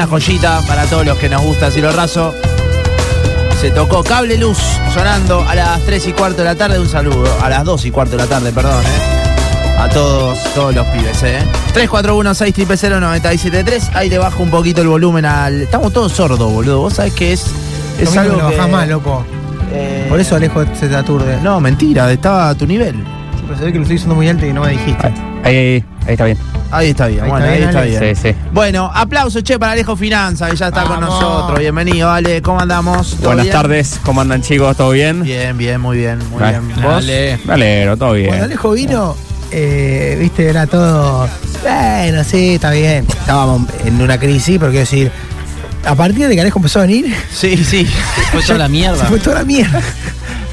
[0.00, 2.34] Una joyita para todos los que nos gusta Cielo Raso.
[3.60, 4.56] Se tocó Cable Luz
[4.94, 6.80] sonando a las 3 y cuarto de la tarde.
[6.80, 7.26] Un saludo.
[7.42, 9.76] A las 2 y cuarto de la tarde, perdón, ¿eh?
[9.78, 11.40] A todos, todos los pibes, ¿eh?
[11.74, 13.90] 341-600-973.
[13.92, 15.60] Ahí le bajo un poquito el volumen al.
[15.60, 16.80] Estamos todos sordos, boludo.
[16.80, 17.44] Vos sabés que es.
[17.98, 19.22] Es algo que lo que- bajás más, loco.
[19.70, 21.36] eh, Por eso Alejo se te aturde.
[21.42, 22.94] No, mentira, estaba a tu nivel.
[23.36, 25.08] Sí, pero se ve que lo estoy diciendo muy alto y no me dijiste.
[25.44, 26.38] Ahí, ahí, ahí está bien.
[26.72, 27.90] Ahí está bien, Ahí bueno, está ahí bien, está Ale.
[28.00, 28.16] bien.
[28.16, 28.34] Sí, sí.
[28.52, 31.58] Bueno, aplauso, che, para Alejo Finanza, que ya está con nosotros.
[31.58, 32.40] Bienvenido, Ale.
[32.42, 33.16] ¿Cómo andamos?
[33.16, 33.52] ¿Todo Buenas bien?
[33.56, 34.76] tardes, ¿cómo andan chicos?
[34.76, 35.22] ¿Todo bien?
[35.24, 36.60] Bien, bien, muy bien, muy Dale.
[36.60, 36.82] bien.
[36.82, 37.04] ¿Vos?
[37.46, 38.28] Me alegro, todo bien.
[38.28, 39.16] Cuando Alejo vino,
[39.50, 41.28] eh, viste, era todo.
[41.62, 43.04] Bueno, sí, está bien.
[43.08, 45.10] Estábamos en una crisis, pero quiero decir,
[45.84, 47.84] a partir de que Alejo empezó a venir, Sí, sí.
[48.32, 49.04] Fue toda la se mierda.
[49.06, 49.80] fue toda la mierda.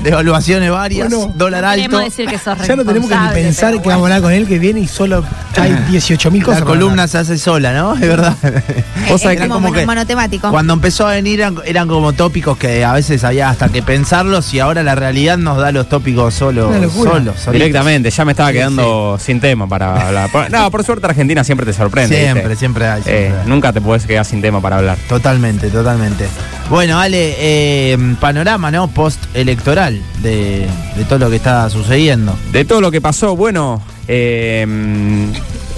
[0.08, 1.82] Devaluaciones varias, Bueno, dólar alto.
[1.82, 4.32] Queremos decir que sos Ya no tenemos que ni pensar que vamos a hablar con
[4.32, 5.22] él, que viene y solo
[5.60, 6.62] hay 18 mil cosas.
[6.62, 7.94] La columna se hace sola, ¿no?
[7.94, 8.34] Es verdad.
[8.42, 10.50] Sabés es que como, como que monotemático.
[10.50, 14.54] Cuando empezó a venir eran, eran como tópicos que a veces había hasta que pensarlos
[14.54, 17.52] y ahora la realidad nos da los tópicos solos solitos.
[17.52, 20.31] Directamente, ya me estaba Sí, quedando sin tema para hablar.
[20.31, 22.16] Por- No, por suerte Argentina siempre te sorprende.
[22.16, 22.56] Siempre, ¿viste?
[22.59, 23.03] siempre hay.
[23.03, 23.50] siempre Eh, hay.
[23.50, 24.98] nunca te puedes quedar sin tema para hablar.
[25.09, 26.28] Totalmente, totalmente.
[26.70, 28.90] Bueno, Ale, eh, panorama, ¿no?
[28.90, 32.38] Post-electoral de, de todo lo que está sucediendo.
[32.52, 34.68] De todo lo que pasó, bueno, eh,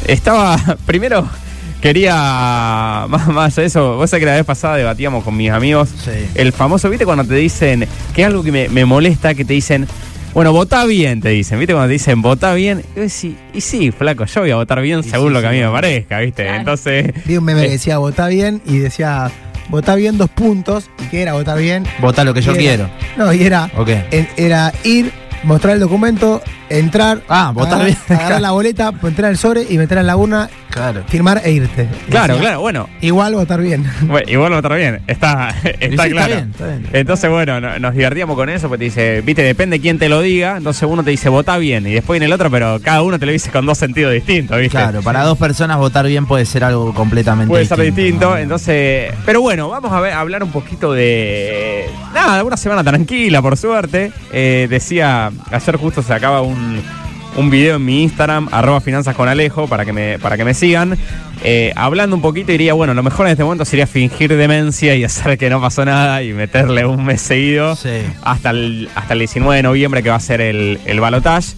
[0.08, 1.30] estaba, primero
[1.80, 6.12] quería, más, más eso, vos sabés que la vez pasada debatíamos con mis amigos Sí.
[6.34, 7.06] el famoso, ¿viste?
[7.06, 9.88] Cuando te dicen, que es algo que me, me molesta, que te dicen,
[10.34, 11.74] bueno, votá bien, te dicen, ¿viste?
[11.74, 14.82] Cuando te dicen, votá bien, y, vos decís, y sí, flaco, yo voy a votar
[14.82, 15.64] bien Y según sí, lo que a mí sí.
[15.66, 16.44] me parezca, ¿viste?
[16.46, 16.58] Claro.
[16.60, 17.66] Entonces, Vi un meme Eh.
[17.66, 19.30] que decía votá bien y decía
[19.70, 20.90] votá bien dos puntos.
[21.00, 21.86] ¿Y qué era votar bien?
[22.00, 22.90] Vota lo que yo era- quiero.
[23.18, 23.70] No, y era,
[24.38, 25.12] era ir,
[25.44, 28.20] mostrar el documento, entrar, Ah, votar agarrar, bien.
[28.20, 31.04] agarrar la boleta, entrar el sobre y meter en la urna, Claro.
[31.08, 31.88] firmar e irte.
[32.10, 33.86] claro, Decía, claro, bueno, Igual votar bien.
[34.04, 36.28] bueno, igual votar bien, está, está sí, claro.
[36.36, 36.86] bien, está bien.
[36.94, 40.22] Entonces, bueno, no- nos divertíamos con eso, porque te dice, viste, depende quién te lo
[40.22, 43.18] diga, entonces uno te dice, votá bien, y después viene el otro, pero cada uno
[43.20, 44.78] te lo dice con dos sentidos distintos, ¿viste?
[44.78, 48.38] Claro, para dos personas votar bien puede ser algo completamente Puede ser distinto, ¿no?
[48.38, 49.12] entonces.
[49.26, 51.90] Pero bueno, vamos a, ver, a hablar un poquito de.
[52.14, 54.12] Nada, una semana tranquila, por suerte.
[54.32, 56.59] Eh, decía, ayer justo se acaba un,
[57.36, 60.54] un video en mi Instagram, arroba finanzas con Alejo, para que me, para que me
[60.54, 60.98] sigan.
[61.44, 65.04] Eh, hablando un poquito, diría, bueno, lo mejor en este momento sería fingir demencia y
[65.06, 67.90] hacer que no pasó nada y meterle un mes seguido Sí.
[68.24, 71.54] hasta, el, hasta el 19 de noviembre, que va a ser el, el balotage.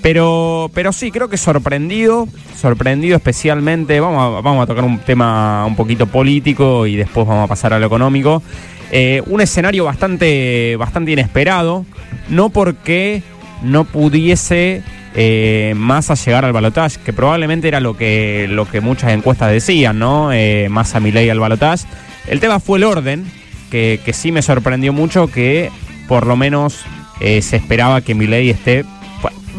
[0.00, 2.26] Pero, pero sí, creo que sorprendido,
[2.60, 4.00] sorprendido especialmente.
[4.00, 7.72] Vamos a, vamos a tocar un tema un poquito político y después vamos a pasar
[7.72, 8.42] a lo económico.
[8.90, 11.86] Eh, un escenario bastante, bastante inesperado,
[12.28, 13.22] no porque
[13.62, 14.82] no pudiese
[15.14, 19.98] eh, Massa llegar al balotaje, que probablemente era lo que, lo que muchas encuestas decían,
[19.98, 20.32] ¿no?
[20.32, 21.86] Eh, Massa Milei al balotaje.
[22.26, 23.24] El tema fue el orden,
[23.70, 25.70] que, que sí me sorprendió mucho que
[26.08, 26.80] por lo menos
[27.20, 28.84] eh, se esperaba que Milei esté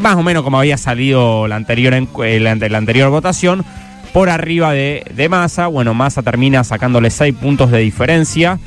[0.00, 3.64] más o menos como había salido la anterior, la, ante- la anterior votación,
[4.12, 5.68] por arriba de, de Massa.
[5.68, 8.58] Bueno, Massa termina sacándole seis puntos de diferencia.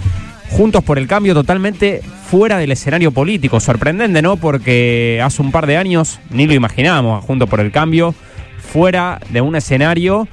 [0.49, 3.59] Juntos por el cambio totalmente fuera del escenario político.
[3.59, 4.37] Sorprendente, ¿no?
[4.37, 8.15] Porque hace un par de años ni lo imaginábamos, Juntos por el cambio,
[8.57, 10.27] fuera de un escenario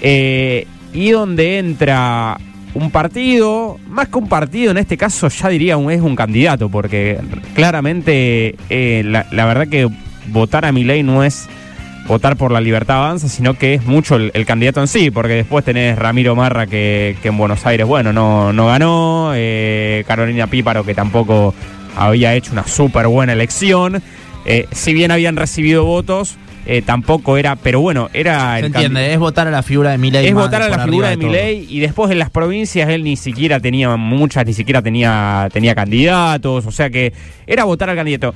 [0.00, 2.38] eh, y donde entra
[2.74, 6.68] un partido, más que un partido, en este caso ya diría un, es un candidato,
[6.68, 7.18] porque
[7.54, 9.88] claramente eh, la, la verdad que
[10.28, 11.48] votar a Milei no es
[12.06, 15.34] votar por la libertad avanza, sino que es mucho el, el candidato en sí, porque
[15.34, 20.46] después tenés Ramiro Marra que, que en Buenos Aires, bueno, no, no ganó, eh, Carolina
[20.46, 21.54] Píparo que tampoco
[21.96, 24.02] había hecho una súper buena elección,
[24.44, 26.36] eh, si bien habían recibido votos,
[26.68, 30.26] eh, tampoco era, pero bueno, era Se entiende, es votar a la figura de Milei.
[30.26, 31.28] es votar a la figura de todo.
[31.28, 35.76] Milei y después en las provincias él ni siquiera tenía muchas, ni siquiera tenía, tenía
[35.76, 37.12] candidatos, o sea que
[37.46, 38.34] era votar al candidato.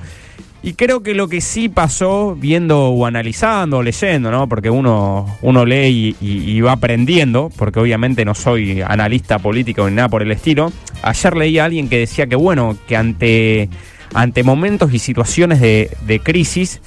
[0.63, 4.47] Y creo que lo que sí pasó, viendo o analizando o leyendo, ¿no?
[4.47, 10.07] Porque uno, uno lee y, va aprendiendo, porque obviamente no soy analista político ni nada
[10.09, 10.71] por el estilo.
[11.01, 13.69] Ayer leí a alguien que decía que, bueno, que ante,
[14.13, 16.79] ante momentos y situaciones de, de crisis,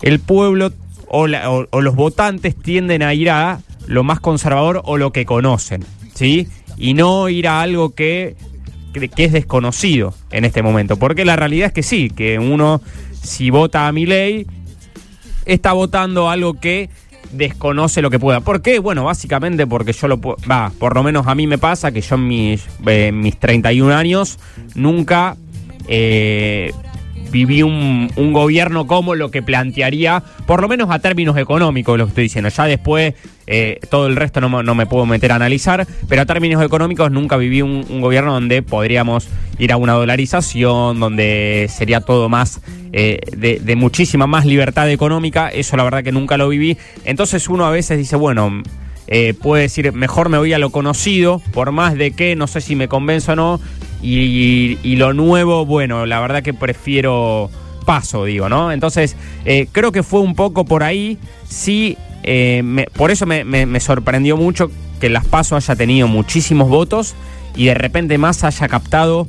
[0.00, 0.70] el pueblo
[1.08, 5.10] o, la- o- o los votantes tienden a ir a lo más conservador o lo
[5.12, 6.46] que conocen, ¿sí?
[6.76, 8.36] Y no ir a algo que,
[8.92, 10.96] que es desconocido en este momento.
[10.98, 12.80] Porque la realidad es que sí, que uno,
[13.22, 14.46] si vota a mi ley,
[15.44, 16.90] está votando algo que
[17.32, 18.40] desconoce lo que pueda.
[18.40, 18.78] ¿Por qué?
[18.78, 20.36] Bueno, básicamente porque yo lo puedo...
[20.50, 23.94] Va, por lo menos a mí me pasa que yo en mis, eh, mis 31
[23.94, 24.38] años
[24.74, 25.36] nunca...
[25.88, 26.72] eh,
[27.30, 32.06] viví un, un gobierno como lo que plantearía, por lo menos a términos económicos, lo
[32.06, 32.48] que estoy diciendo.
[32.50, 33.14] Ya después
[33.46, 37.10] eh, todo el resto no, no me puedo meter a analizar, pero a términos económicos
[37.10, 39.28] nunca viví un, gobierno donde podríamos
[39.58, 42.60] ir a una dolarización, donde sería todo más
[42.92, 45.48] eh, de, de muchísima más libertad económica.
[45.48, 46.76] Eso la verdad que nunca lo viví.
[47.04, 48.62] Entonces uno a veces dice, bueno,
[49.10, 52.60] eh, puede decir, mejor me voy a lo conocido, por más de que no sé
[52.60, 53.60] si me convenzo o no,
[54.02, 57.50] y, y lo nuevo, bueno, la verdad que prefiero
[57.84, 58.70] paso, digo, ¿no?
[58.72, 61.18] Entonces, eh, creo que fue un poco por ahí,
[61.48, 67.14] sí, eh, me- por eso me, sorprendió mucho que las PASO haya tenido muchísimos votos
[67.56, 69.26] y de repente Massa haya captado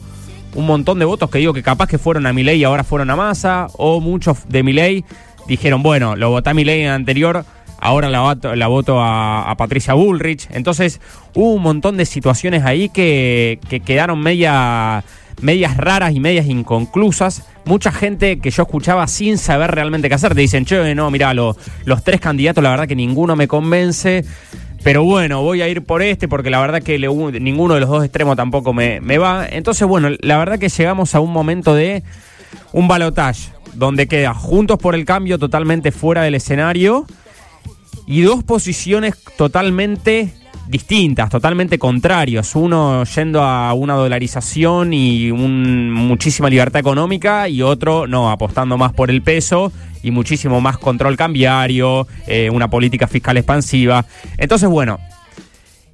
[0.55, 3.09] un montón de votos que digo que capaz que fueron a Milei y ahora fueron
[3.11, 5.05] a Massa, o muchos de Milei
[5.47, 7.45] dijeron, bueno, lo voté a Milei en anterior,
[7.81, 8.19] ahora la,
[8.67, 10.47] voto- a, Patricia Bullrich.
[10.51, 10.99] Entonces
[11.35, 15.03] hubo un montón de situaciones ahí que, que quedaron media,
[15.41, 17.43] medias raras y medias inconclusas.
[17.65, 20.33] Mucha gente que yo escuchaba sin saber realmente qué hacer.
[20.35, 21.57] Te dicen, che, no, mira, los
[22.03, 24.23] tres candidatos, la verdad que ninguno me convence.
[24.81, 27.09] Pero bueno, voy a ir por este porque la verdad que le-
[27.39, 29.45] ninguno de los dos extremos tampoco me, me va.
[29.49, 32.01] Entonces, bueno, la verdad que llegamos a un momento de
[32.71, 37.05] un balotaje donde queda Juntos por el Cambio totalmente fuera del escenario
[38.09, 40.33] y dos posiciones totalmente
[40.67, 42.55] distintas, totalmente contrarias.
[42.55, 48.93] Uno yendo a una dolarización y un- muchísima libertad económica y otro no, apostando más
[48.93, 49.71] por el peso
[50.03, 54.05] y muchísimo más control cambiario, eh, una política fiscal expansiva.
[54.37, 54.99] Entonces, bueno,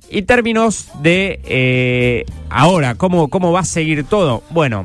[0.10, 4.42] y términos de eh, ahora, ¿cómo, ¿cómo va a seguir todo?
[4.52, 4.84] Bueno,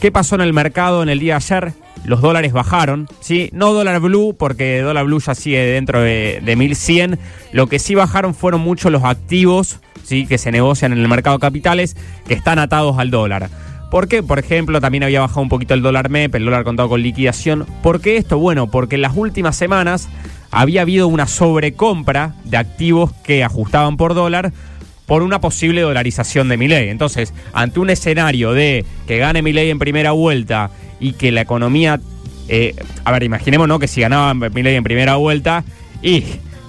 [0.00, 1.72] ¿qué pasó en el mercado en el día de ayer?
[2.04, 3.50] Los dólares bajaron, ¿sí?
[3.52, 7.18] No dólar blue, porque dólar blue ya sigue dentro de, de 1100.
[7.52, 10.26] Lo que sí bajaron fueron mucho los activos, ¿sí?
[10.26, 11.96] Que se negocian en el mercado de capitales,
[12.28, 13.50] que están atados al dólar.
[13.90, 14.22] ¿Por qué?
[14.22, 17.66] Por ejemplo, también había bajado un poquito el dólar MEP, el dólar contado con liquidación.
[17.82, 18.38] ¿Por qué esto?
[18.38, 20.08] Bueno, porque en las últimas semanas
[20.50, 24.52] había habido una sobrecompra de activos que ajustaban por dólar
[25.06, 26.88] por una posible dolarización de Milei.
[26.88, 30.70] Entonces, ante un escenario de que gane Milei en primera vuelta
[31.00, 32.00] y que la economía...
[32.48, 33.78] eh, a ver, imaginemos ¿no?
[33.78, 35.64] que si ganaba Milei en primera vuelta
[36.02, 36.24] y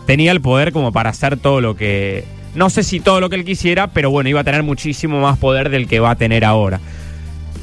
[0.05, 2.23] tenía el poder como para hacer todo lo que...
[2.55, 5.37] No sé si todo lo que él quisiera, pero bueno, iba a tener muchísimo más
[5.37, 6.79] poder del que va a tener ahora.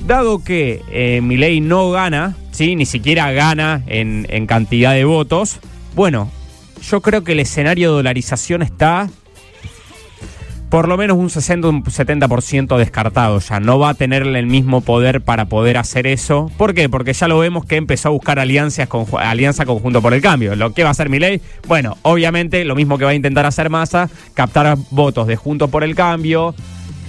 [0.06, 1.20] Dado que eh,
[1.62, 2.76] no gana, ¿sí?
[2.76, 5.58] ni siquiera gana en, en cantidad de votos,
[5.96, 6.31] bueno,
[6.88, 9.08] yo creo que el escenario de dolarización está
[10.69, 13.61] por lo menos un 60 un 70% descartado ya.
[13.61, 16.50] No va a tener el mismo poder para poder hacer eso.
[16.56, 16.88] ¿Por qué?
[16.88, 20.56] Porque ya lo vemos que empezó a buscar alianzas con, alianza conjunto por el cambio.
[20.56, 21.40] ¿Lo que va a hacer Milei?
[21.69, 25.84] Bueno, obviamente lo mismo que va a intentar hacer Massa, captar votos de Juntos por
[25.84, 26.55] el Cambio.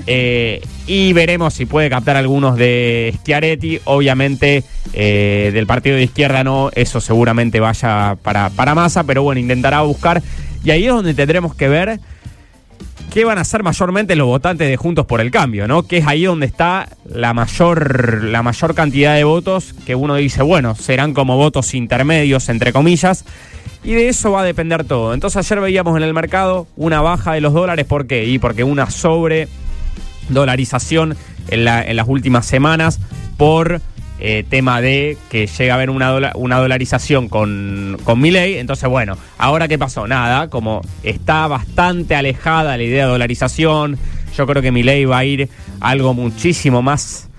[0.07, 3.79] eh, y veremos si puede captar algunos de Schiaretti.
[3.85, 4.63] Obviamente
[4.93, 9.81] eh, del partido de izquierda no, eso seguramente vaya para, para Massa, pero bueno, intentará
[9.81, 10.21] buscar.
[10.63, 11.99] Y ahí es donde tendremos que ver
[13.13, 15.83] qué van a hacer mayormente los votantes de Juntos por el Cambio, ¿no?
[15.83, 20.43] Que es ahí donde está la mayor, la mayor cantidad de votos que uno dice,
[20.43, 23.23] bueno, serán como votos intermedios, entre comillas.
[23.83, 25.13] Y de eso va a depender todo.
[25.13, 27.85] Entonces ayer veíamos en el mercado una baja de los dólares.
[27.85, 28.25] ¿Por qué?
[28.25, 29.47] Y porque una sobre
[30.29, 31.15] dolarización
[31.49, 32.99] en, la- en las últimas semanas
[33.37, 33.81] por
[34.19, 38.57] eh, tema de que llega a haber una, dola- una dolarización con, con Milei.
[38.57, 40.07] Entonces, bueno, ahora qué pasó?
[40.07, 43.97] Nada, como está bastante alejada la idea de dolarización,
[44.37, 47.29] yo creo que Milei va a ir algo muchísimo más...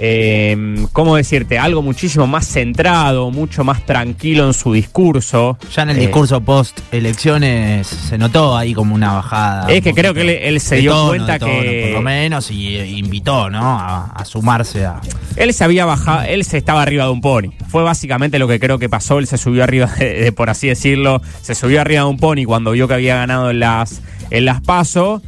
[0.00, 1.58] eh, ¿Cómo decirte?
[1.58, 5.58] Algo muchísimo más centrado, mucho más tranquilo en su discurso.
[5.74, 9.68] Ya en el Eh, discurso post elecciones se notó ahí como una bajada.
[9.72, 12.50] Es que creo que él- él se dio tono, cuenta tono, que- Por lo menos,
[12.50, 13.60] y eh, invitó, ¿no?
[13.78, 15.00] A, a sumarse a.
[15.36, 17.50] Él se había bajado, él se estaba arriba de un pony.
[17.68, 19.18] Fue básicamente lo que creo que pasó.
[19.18, 22.44] Él se subió arriba, de, de, por así decirlo, se subió arriba de un pony
[22.46, 24.00] cuando vio que había ganado en las,
[24.30, 25.22] en las paso.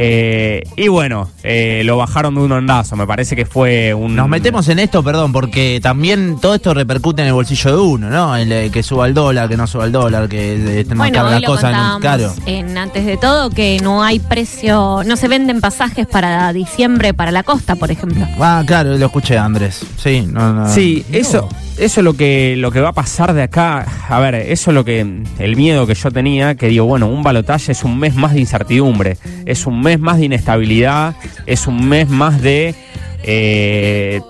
[0.00, 2.94] Eh, y bueno, eh, lo bajaron de un ondazo.
[2.94, 4.14] Me parece que fue un.
[4.14, 8.08] Nos metemos en esto, perdón, porque también todo esto repercute en el bolsillo de uno,
[8.08, 8.36] ¿no?
[8.36, 11.40] El, eh, que suba el dólar, que no suba el dólar, que Bueno, carga hoy
[11.40, 12.32] las cosas claro.
[12.46, 17.32] en antes de todo que no hay precio, no se venden pasajes para diciembre para
[17.32, 18.24] la costa, por ejemplo.
[18.38, 19.84] Ah, claro, lo escuché, Andrés.
[19.96, 20.72] Sí, no, no.
[20.72, 21.48] Sí, eso,
[21.78, 23.86] eso es lo que, lo que va a pasar de acá.
[24.08, 25.06] A ver, eso es lo que.
[25.38, 28.40] El miedo que yo tenía, que digo, bueno, un balotaje es un mes más de
[28.40, 29.16] incertidumbre,
[29.46, 31.14] es un mes más de inestabilidad,
[31.46, 32.74] es un mes más de.
[33.22, 34.20] eh,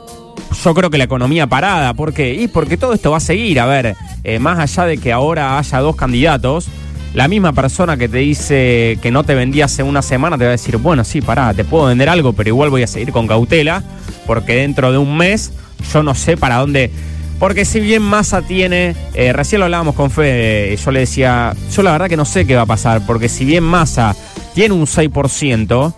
[0.64, 1.94] yo creo que la economía parada.
[1.94, 2.34] ¿Por qué?
[2.34, 3.60] Y porque todo esto va a seguir.
[3.60, 6.68] A ver, eh, más allá de que ahora haya dos candidatos,
[7.14, 10.50] la misma persona que te dice que no te vendía hace una semana te va
[10.50, 13.26] a decir, bueno, sí, pará, te puedo vender algo, pero igual voy a seguir con
[13.26, 13.82] cautela,
[14.26, 15.52] porque dentro de un mes
[15.92, 16.90] yo no sé para dónde.
[17.38, 21.82] Porque si bien Massa tiene, eh, recién lo hablábamos con Fede, yo le decía, yo
[21.82, 24.16] la verdad que no sé qué va a pasar, porque si bien Massa
[24.54, 25.94] tiene un 6%,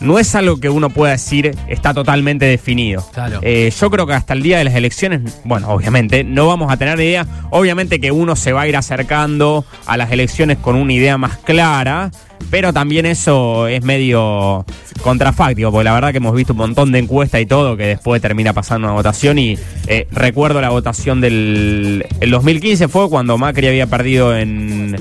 [0.00, 3.04] no es algo que uno pueda decir está totalmente definido.
[3.12, 3.40] Claro.
[3.42, 6.76] Eh, yo creo que hasta el día de las elecciones, bueno, obviamente, no vamos a
[6.76, 7.26] tener idea.
[7.50, 11.36] Obviamente que uno se va a ir acercando a las elecciones con una idea más
[11.38, 12.10] clara,
[12.50, 14.64] pero también eso es medio
[15.02, 18.20] contrafáctico, porque la verdad que hemos visto un montón de encuestas y todo que después
[18.22, 19.38] termina pasando una votación.
[19.38, 24.96] Y eh, recuerdo la votación del el 2015 fue cuando Macri había perdido en.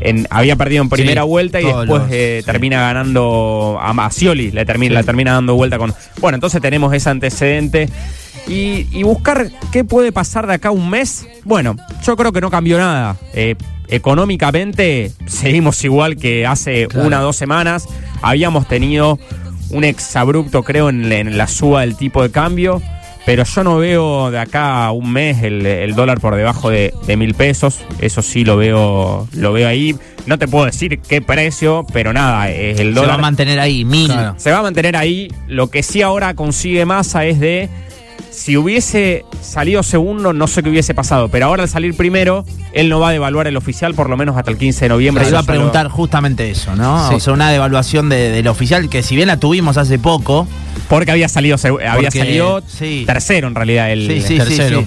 [0.00, 2.46] En- había perdido en primera Sí, vuelta y después los- eh, sí.
[2.46, 5.94] termina ganando a Macioli, le termina, la termina dando vuelta con.
[6.20, 7.88] Bueno, entonces tenemos ese antecedente.
[8.48, 11.26] Y, y buscar qué puede pasar de acá a un mes.
[11.44, 13.16] Bueno, yo creo que no cambió nada.
[13.34, 13.54] Eh,
[13.88, 17.06] económicamente seguimos igual que hace Claro.
[17.06, 17.86] una o dos semanas.
[18.22, 19.18] Habíamos tenido
[19.70, 22.82] un exabrupto, creo, en, en la suba del tipo de cambio.
[23.26, 26.92] Pero yo no veo de acá a un mes el, el dólar por debajo de,
[27.06, 27.80] de mil pesos.
[28.00, 29.94] Eso sí lo veo, lo veo ahí.
[30.26, 33.60] No te puedo decir qué precio, pero nada, es el Se va dólar a mantener
[33.60, 34.06] ahí, mil.
[34.10, 34.34] Claro.
[34.38, 35.28] se va a mantener ahí.
[35.48, 37.68] Lo que sí ahora consigue masa es de.
[38.30, 41.28] Si hubiese salido segundo, no sé qué hubiese pasado.
[41.28, 44.36] Pero ahora al salir primero, él no va a devaluar el oficial por lo menos
[44.36, 45.24] hasta el 15 de noviembre.
[45.24, 47.08] Te iba a lo- preguntar justamente eso, ¿no?
[47.08, 47.16] Sí.
[47.16, 50.46] O sea, una devaluación de- del oficial que si bien la tuvimos hace poco,
[50.90, 53.04] Porque había salido, había Porque- salido sí.
[53.06, 53.90] tercero en realidad.
[53.90, 54.80] El, sí, sí, sí, tercero.
[54.80, 54.86] sí.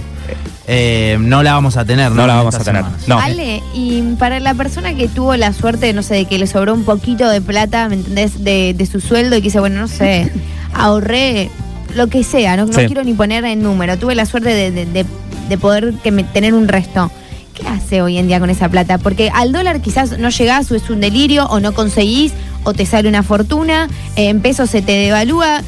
[0.67, 2.15] Eh, no la vamos a tener, ¿no?
[2.21, 2.83] No la vamos a tener.
[3.07, 3.17] No.
[3.19, 6.73] Ale, y para la persona que tuvo la suerte, no sé, de que le sobró
[6.73, 8.43] un poquito de plata, ¿me entendés?
[8.43, 10.31] De, de su sueldo y que dice, bueno, no sé,
[10.73, 11.49] ahorré
[11.95, 12.85] lo que sea, no, no Sí.
[12.85, 15.05] quiero ni poner en número, tuve la suerte de, de- de-
[15.49, 17.11] de poder que me- tener un resto.
[17.53, 18.97] ¿Qué hace hoy en día con esa plata?
[18.97, 22.33] Porque al dólar quizás no llegás o es un delirio o no conseguís
[22.63, 25.61] o te sale una fortuna, eh, en pesos se te devalúa.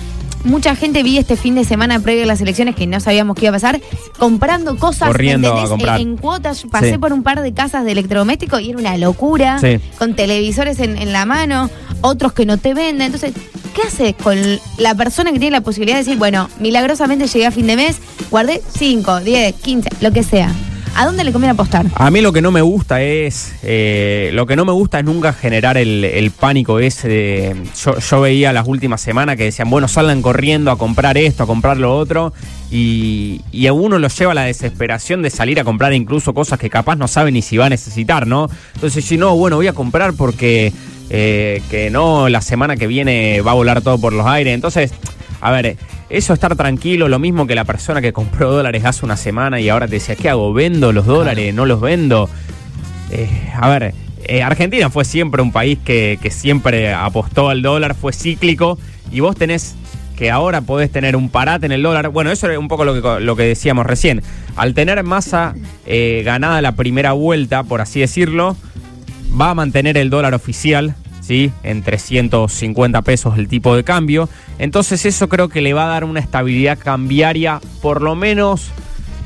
[0.45, 3.45] Mucha gente vi este fin de semana previo a las elecciones que no sabíamos qué
[3.47, 3.81] iba a pasar,
[4.19, 5.99] comprando cosas Corriendo ¿me a comprar.
[5.99, 6.63] En, en cuotas.
[6.71, 6.97] Pasé Sí.
[6.99, 9.79] por un par de casas de electrodomésticos y era una locura, Sí.
[9.97, 11.69] con televisores en, en la mano,
[12.01, 13.07] otros que no te venden.
[13.07, 13.33] Entonces,
[13.73, 14.37] ¿qué haces con
[14.77, 17.97] la persona que tiene la posibilidad de decir, bueno, milagrosamente llegué a fin de mes,
[18.29, 20.53] guardé 5, 10, 15, lo que sea?
[20.97, 21.85] ¿A dónde le conviene apostar?
[21.95, 23.53] A mí lo que no me gusta es.
[23.63, 27.55] eh, lo que no me gusta es nunca generar el, el pánico ese de.
[28.09, 31.77] Yo, veía las últimas semanas que decían, bueno, salgan corriendo a comprar esto, a comprar
[31.77, 32.31] lo otro.
[32.71, 36.57] Y, y a uno lo lleva a la desesperación de salir a comprar incluso cosas
[36.59, 38.49] que capaz no sabe ni si va a necesitar, ¿no?
[38.75, 40.71] Entonces, si no, bueno, voy a comprar porque.
[41.09, 44.53] eh, que no, la semana que viene va a volar todo por los aires.
[44.53, 44.91] Entonces.
[45.41, 45.77] A ver,
[46.09, 49.69] eso estar tranquilo, lo mismo que la persona que compró dólares hace una semana y
[49.69, 50.53] ahora te decía, ¿qué hago?
[50.53, 51.53] ¿Vendo los dólares?
[51.53, 52.29] ¿No los vendo?
[53.11, 53.93] Eh, a ver,
[54.23, 58.77] eh, Argentina fue siempre un país que, que siempre apostó al dólar, fue cíclico
[59.11, 59.75] y vos tenés
[60.15, 62.09] que ahora podés tener un parate en el dólar.
[62.09, 64.21] Bueno, eso era un poco lo que, lo que decíamos recién.
[64.55, 65.53] Al tener masa
[65.85, 68.55] eh, ganada la primera vuelta, por así decirlo,
[69.39, 70.95] va a mantener el dólar oficial,
[71.25, 71.51] ¿sí?
[71.63, 74.29] En 350 pesos el tipo de cambio.
[74.59, 78.69] Entonces eso creo que le va a dar una estabilidad cambiaria, por lo menos,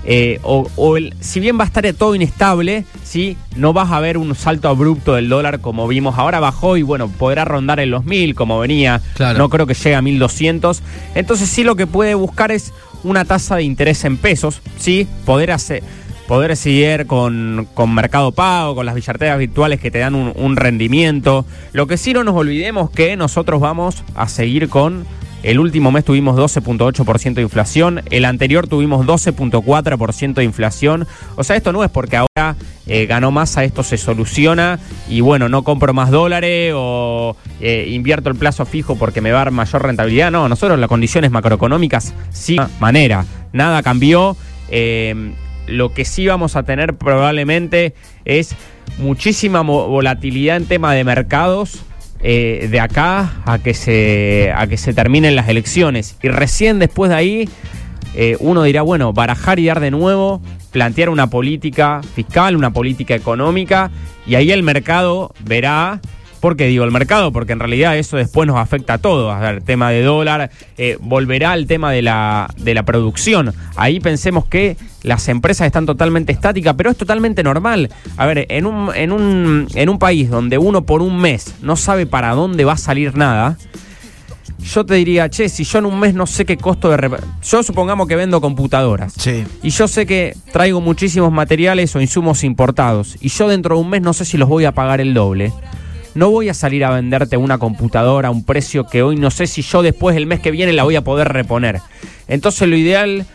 [0.06, 3.36] eh, o, o el- si bien va a estar todo inestable, ¿sí?
[3.56, 7.10] No vas a ver un salto abrupto del dólar como vimos ahora, bajó y bueno,
[7.10, 9.02] podrá rondar en los 1000 como venía.
[9.16, 9.38] Claro.
[9.38, 10.82] No creo que llegue a 1200.
[11.16, 15.08] Entonces sí lo que puede buscar es una tasa de interés en pesos, ¿sí?
[15.26, 15.84] Poder hacer
[16.30, 21.44] poder seguir con, con Mercado Pago, con las billeteras virtuales que te dan un, rendimiento.
[21.74, 25.08] Lo que sí no nos olvidemos que nosotros vamos a seguir con...
[25.42, 31.08] El último mes tuvimos 12.8% de inflación, el anterior tuvimos 12.4% de inflación.
[31.36, 32.56] O sea, esto no es porque ahora
[32.86, 38.30] eh, ganó masa, esto se soluciona y bueno, no compro más dólares o eh, invierto
[38.30, 40.30] el plazo fijo porque me va a dar mayor rentabilidad.
[40.30, 44.38] No, nosotros las condiciones macroeconómicas sí manera, nada cambió.
[44.70, 45.32] Eh,
[45.68, 47.94] lo que sí vamos a tener probablemente
[48.26, 48.56] es
[48.98, 51.84] muchísima volatilidad en tema de mercados
[52.22, 56.18] eh, de acá a que se a que se terminen las elecciones.
[56.22, 57.50] Y recién después de ahí
[58.16, 63.16] eh, uno dirá bueno barajar y dar de nuevo plantear una política fiscal una política
[63.16, 63.92] económica
[64.26, 66.02] y ahí el mercado verá
[66.40, 67.32] ¿Por qué digo el mercado?
[67.32, 69.34] Porque en realidad eso después nos afecta a todos.
[69.34, 73.54] A ver, tema de dólar, eh, volverá al tema de la, de la producción.
[73.76, 77.90] Ahí pensemos que las empresas están totalmente estáticas, pero es totalmente normal.
[78.18, 81.76] A ver, en un, en un, en un país donde uno por un mes no
[81.76, 83.58] sabe para dónde va a salir nada,
[84.60, 87.18] yo te diría, che, si yo en un mes no sé qué costo de...
[87.44, 89.14] Yo supongamos que vendo computadoras.
[89.14, 89.46] Sí.
[89.64, 93.18] Y yo sé que traigo muchísimos materiales o insumos importados.
[93.22, 95.54] Y yo dentro de un mes no sé si los voy a pagar el doble.
[96.16, 99.48] No voy a salir a venderte una computadora a un precio que hoy no sé
[99.48, 101.80] si yo después del mes que viene la voy a poder reponer.
[102.28, 103.26] Entonces lo ideal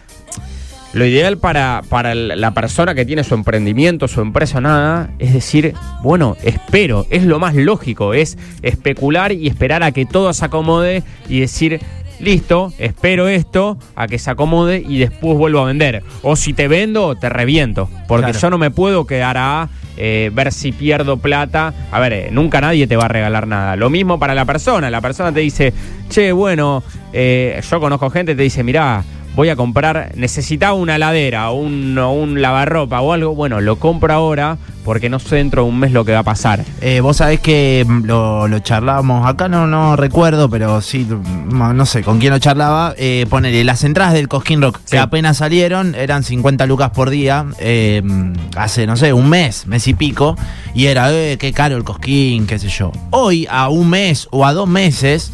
[0.93, 5.75] Lo ideal para, para la persona que tiene su emprendimiento, su empresa, nada, es decir,
[6.05, 11.03] bueno, espero, es lo más lógico, es especular y esperar a que todo se acomode
[11.29, 11.81] y decir,
[12.21, 16.05] listo, espero esto, a que se acomode y después vuelvo a vender.
[16.23, 18.39] O si te vendo, te reviento, porque Claro.
[18.39, 21.73] yo no me puedo quedar a eh, ver si pierdo plata.
[21.91, 23.77] A ver, eh, nunca nadie te va a regalar nada.
[23.77, 25.73] Lo mismo para la persona, la persona te dice,
[26.11, 26.83] che, bueno,
[27.13, 29.05] eh, yo conozco gente te dice, mirá,
[29.35, 33.77] voy a comprar, necesitaba una ladera o un, o un lavarropa o algo, bueno, lo
[33.77, 36.63] compro ahora porque no sé dentro de un mes lo que va a pasar.
[36.83, 41.75] Eh, vos sabés que mm, lo, lo charlábamos acá, no, no recuerdo, pero sí, mm,
[41.75, 42.95] no sé con quién lo charlaba.
[42.99, 44.93] Eh, ponele, las entradas del Cosquín Rock Sí.
[44.93, 48.03] que apenas salieron eran 50 lucas por día, eh,
[48.57, 50.37] hace, no sé, un mes, mes y pico,
[50.75, 52.93] y era, eh, qué caro el Cosquín, qué sé yo.
[53.11, 55.33] Hoy, a un mes o a dos meses,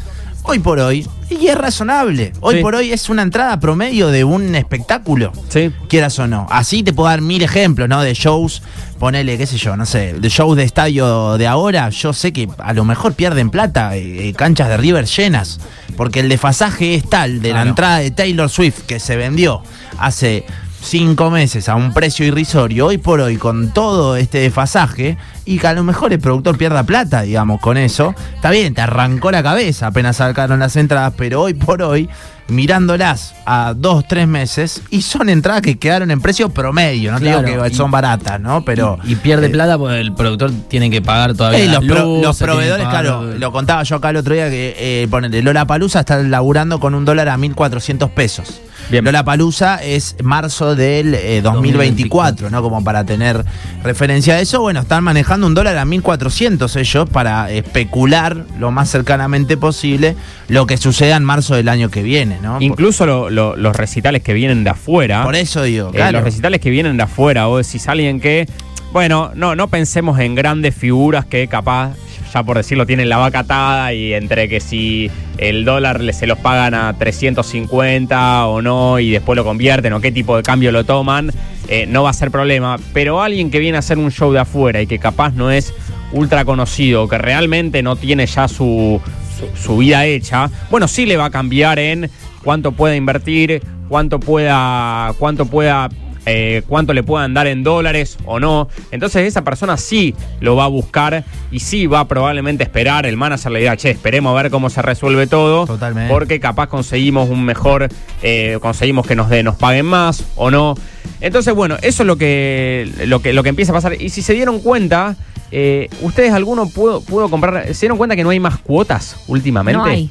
[0.51, 2.33] hoy por hoy, y es razonable.
[2.41, 2.63] Hoy Sí.
[2.63, 5.71] por hoy es una entrada promedio de un espectáculo ¿Sí?
[5.89, 6.49] quieras o no.
[6.51, 8.03] Así te puedo dar mil ejemplos, ¿no?
[8.03, 8.61] De shows,
[8.99, 12.49] ponele, qué sé yo, no sé, de shows de estadio de ahora, yo sé que
[12.59, 15.61] a lo mejor pierden plata, eh, eh, canchas de River llenas,
[15.97, 19.63] porque el desfasaje es tal de la entrada de Taylor Swift que se vendió
[19.99, 20.45] hace
[20.81, 25.67] cinco meses a un precio irrisorio, hoy por hoy con todo este desfasaje, y que
[25.67, 29.43] a lo mejor el productor pierda plata, digamos, con eso, está bien, te arrancó la
[29.43, 32.09] cabeza apenas sacaron las entradas, pero hoy por hoy
[32.51, 37.27] mirándolas a dos, tres meses, y son entradas que quedaron en precio promedio, no te
[37.27, 38.65] digo que y- son baratas, ¿no?
[38.65, 38.99] Pero.
[39.05, 41.65] y, y pierde eh, plata porque el productor tiene que pagar todavía.
[41.65, 45.09] eh, los, pro- proveedores, pagar- claro, lo contaba yo acá el otro día que eh,
[45.11, 48.61] ponele, Lola Palusa está laburando con un dólar a 1.400 pesos.
[48.91, 49.05] Bien.
[49.05, 52.61] Lola Palusa es marzo del eh, 2024, ¿no?
[52.61, 53.45] Como para tener
[53.85, 54.61] referencia a eso.
[54.61, 60.17] Bueno, están manejando un dólar a 1.400 ellos para especular lo más cercanamente posible
[60.49, 62.59] lo que suceda en marzo del año que viene, ¿no?
[62.61, 65.23] Incluso lo- lo- los recitales que vienen de afuera.
[65.25, 66.13] Por eso digo, Eh, claro.
[66.19, 68.47] los recitales que vienen de afuera, vos decís alguien que,
[68.93, 71.95] bueno, no, no pensemos en grandes figuras que capaz,
[72.33, 76.39] ya por decirlo, tienen la vaca atada y entre que si el dólar se los
[76.39, 80.85] pagan a 350 o no y después lo convierten o qué tipo de cambio lo
[80.85, 81.31] toman,
[81.69, 82.77] eh, no va a ser problema.
[82.93, 85.73] Pero alguien que viene a hacer un show de afuera y que capaz no es
[86.13, 89.01] ultra conocido, que realmente no tiene ya su,
[89.39, 92.11] su, su vida hecha, bueno, sí le va a cambiar en
[92.43, 95.89] cuánto pueda invertir, cuánto pueda, cuánto pueda,
[96.27, 98.69] eh, cuánto le puedan dar en dólares o no.
[98.91, 103.07] Entonces esa persona sí lo va a buscar y sí va a probablemente esperar.
[103.07, 105.67] El manager le dirá, che, esperemos a ver cómo se resuelve todo.
[105.67, 106.13] Totalmente.
[106.13, 107.89] Porque capaz conseguimos un mejor,
[108.23, 110.75] eh, conseguimos que nos, de, nos paguen más o no.
[111.21, 114.01] Entonces, bueno, eso es lo que, lo que, lo que empieza a pasar.
[114.01, 115.17] Y si se dieron cuenta,
[115.53, 119.79] eh, ustedes alguno pudo, pudo comprar, ¿se dieron cuenta que no hay más cuotas últimamente?
[119.79, 120.11] No hay.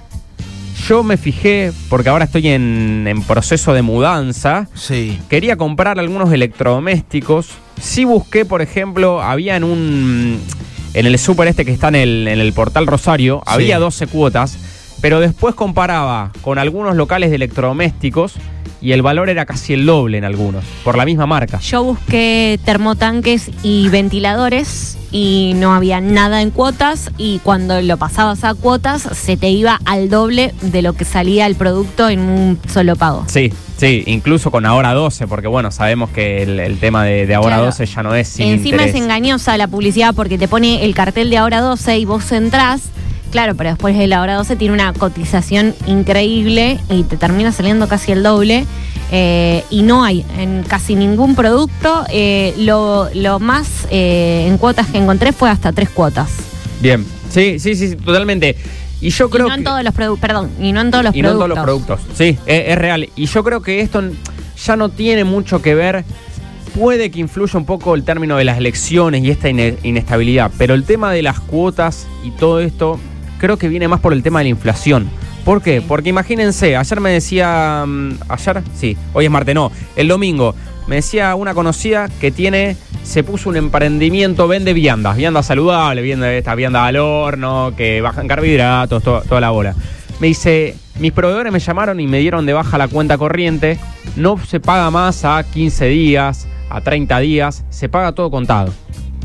[0.89, 5.19] Yo me fijé, porque ahora estoy en, en proceso de mudanza, Sí.
[5.30, 7.49] quería comprar algunos electrodomésticos.
[7.80, 10.39] Sí busqué, por ejemplo, había en un.
[10.95, 13.54] En el super este que está en el, en el portal Rosario, Sí.
[13.54, 14.58] había 12 cuotas,
[14.99, 18.34] pero después comparaba con algunos locales de electrodomésticos
[18.81, 21.59] y el valor era casi el doble en algunos, por la misma marca.
[21.59, 28.43] Yo busqué termotanques y ventiladores y no había nada en cuotas y cuando lo pasabas
[28.43, 32.59] a cuotas se te iba al doble de lo que salía el producto en un
[32.71, 33.25] solo pago.
[33.27, 37.35] Sí, sí, incluso con ahora 12, porque bueno, sabemos que el, el tema de, de
[37.35, 37.65] ahora Claro.
[37.65, 38.95] 12 ya no es sin Encima interés.
[38.95, 42.81] es engañosa la publicidad porque te pone el cartel de ahora 12 y vos entrás.
[43.31, 48.11] Claro, pero después el ahora 12 tiene una cotización increíble y te termina saliendo casi
[48.11, 48.65] el doble.
[49.11, 52.05] eh, y no hay en casi ningún producto.
[52.11, 56.29] eh, lo, lo más eh, en cuotas que encontré fue hasta tres cuotas.
[56.81, 58.55] Bien, sí, sí, sí, totalmente.
[59.01, 59.65] Y yo Y creo no en que...
[59.65, 61.55] todos los productos, perdón, y no en todos los y no en productos.
[61.63, 62.17] todos los productos.
[62.17, 63.09] Sí, es, es real.
[63.15, 64.01] Y yo creo que esto
[64.65, 66.03] ya no tiene mucho que ver.
[66.75, 70.73] Puede que influya un poco el término de las elecciones y esta ine- inestabilidad, pero
[70.75, 72.99] el tema de las cuotas y todo esto
[73.39, 75.10] creo que viene más por el tema de la inflación.
[75.45, 75.82] ¿Por qué?
[75.82, 80.54] Porque imagínense, ayer me decía, mm, ayer, sí, hoy es martes, no, el domingo,
[80.88, 86.38] me decía una conocida que tiene, se puso un emprendimiento, vende viandas, viandas saludables, vende
[86.38, 89.75] esta vianda al horno, que bajan carbohidratos, to- toda la bola.
[90.19, 93.80] Me dice, mis proveedores me llamaron y me dieron de baja la cuenta corriente,
[94.17, 98.73] no se paga más a 15 días, a 30 días, se paga todo contado.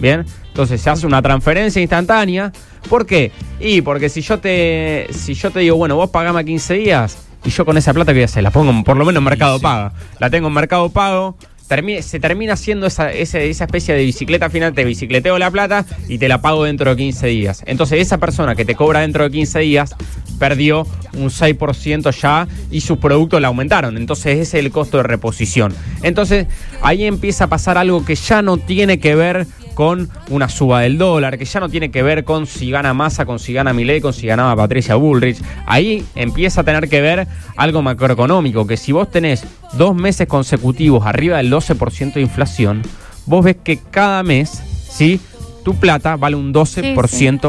[0.01, 0.25] ¿Bien?
[0.55, 2.53] Entonces se hace una transferencia instantánea.
[2.89, 3.33] ¿Por qué?
[3.59, 7.17] Y porque si yo te, si yo te digo, bueno, vos pagame a 15 días
[7.45, 8.45] y yo con esa plata, ¿qué voy a hacer?
[8.45, 9.91] La pongo por lo menos en Mercado Pago.
[10.21, 11.37] La tengo en Mercado Pago.
[11.69, 16.19] termi- se termina haciendo esa, esa especie de bicicleta final, te bicicleteo la plata y
[16.19, 17.65] te la pago dentro de 15 días.
[17.67, 19.97] Entonces esa persona que te cobra dentro de 15 días
[20.39, 23.97] perdió un 6% ya y sus productos la aumentaron.
[23.97, 25.75] Entonces ese es el costo de reposición.
[26.03, 26.47] Entonces
[26.83, 30.97] ahí empieza a pasar algo que ya no tiene que ver con una suba del
[30.99, 34.01] dólar, que ya no tiene que ver con si gana Massa, con si gana Milei,
[34.01, 35.43] con si ganaba Patricia Bullrich.
[35.67, 41.05] Ahí empieza a tener que ver algo macroeconómico, que si vos tenés dos meses consecutivos
[41.07, 42.83] arriba del 12% de inflación,
[43.27, 44.51] vos ves que cada mes,
[44.91, 45.21] ¿sí?
[45.65, 46.83] Tu plata vale un 12% Sí,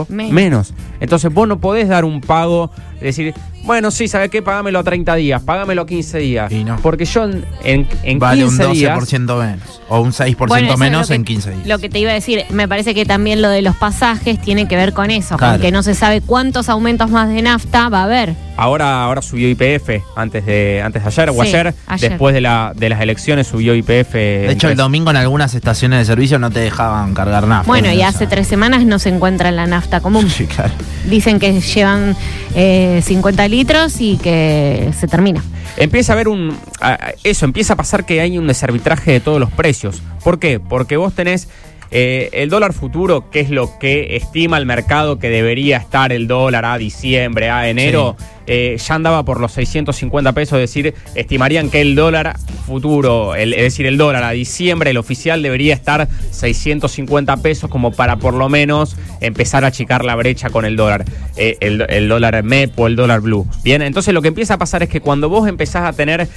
[0.08, 0.32] sí, menos.
[0.34, 0.74] menos.
[1.02, 2.72] Entonces vos no podés dar un pago,
[3.08, 4.42] decir, bueno, sí, ¿sabes qué?
[4.42, 6.52] Págamelo a 30 días, págamelo a 15 días.
[6.52, 6.78] Y no.
[6.82, 8.98] Porque yo en, en, en Vale un 15 días...
[9.00, 9.82] 12% menos.
[9.88, 11.68] O un 6% Bueno, menos que- en 15 días.
[11.68, 14.68] Lo que te iba a decir, me parece que también lo de los pasajes tiene
[14.68, 15.54] que ver con eso, Claro.
[15.54, 18.34] con que no se sabe cuántos aumentos más de nafta va a haber.
[18.58, 22.10] Ahora, ahora subió IPF antes de, antes de ayer o ayer, ayer.
[22.12, 24.14] después de, la, de las elecciones subió IPF.
[24.14, 27.68] De hecho, el domingo en algunas estaciones de servicio no te dejaban cargar nafta.
[27.68, 30.30] Bueno, y hace tres semanas no se encuentra en la nafta común.
[30.36, 30.72] Sí, claro.
[31.10, 32.16] Dicen que llevan
[32.56, 35.44] eh, 50 litros y que se termina.
[35.78, 36.58] Empieza a haber un.
[37.24, 40.02] Eso, empieza a pasar que hay un desarbitraje de todos los precios.
[40.24, 40.60] ¿Por qué?
[40.60, 41.48] Porque vos tenés.
[41.92, 46.28] Eh, el dólar futuro, que es lo que estima el mercado que debería estar el
[46.28, 48.16] dólar a diciembre, a enero,
[48.48, 52.36] eh, ya andaba por los 650 pesos, es decir, estimarían que el dólar
[52.68, 57.92] futuro, el- es decir, el dólar a diciembre, el oficial debería estar 650 pesos como
[57.92, 61.06] para por lo menos empezar a achicar la brecha con el dólar,
[61.38, 63.48] eh, el, el dólar MEP o el dólar blue.
[63.64, 66.28] Bien, entonces lo que empieza a pasar es que cuando vos empezás a tener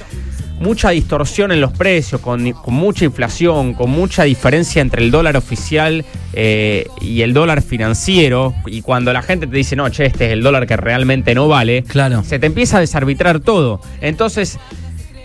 [0.59, 5.37] mucha distorsión en los precios, con, con mucha inflación, con mucha diferencia entre el dólar
[5.37, 10.27] oficial eh, y el dólar financiero, y cuando la gente te dice, no, che, este
[10.27, 12.23] es el dólar que realmente no vale, Claro.
[12.23, 13.81] se te empieza a desarbitrar todo.
[14.01, 14.59] Entonces,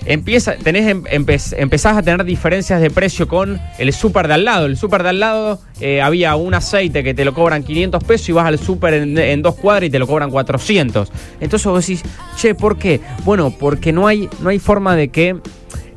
[0.07, 4.45] empieza, tenés, em- empe- empezás a tener diferencias de precio con el súper de al
[4.45, 4.67] lado.
[4.67, 8.29] El súper de al lado eh, había un aceite que te lo cobran 500 pesos
[8.29, 11.11] y vas al súper en, en dos cuadras y te lo cobran 400.
[11.41, 12.03] Entonces vos decís,
[12.37, 13.01] che, ¿por qué?
[13.25, 15.37] Bueno, porque no hay, no hay forma de que